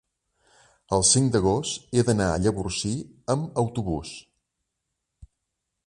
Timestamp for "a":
2.31-2.39